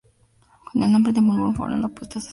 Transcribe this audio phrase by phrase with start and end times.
[0.65, 2.29] Con el nombre de Milburn fueron puestas dos estatuas del jugador.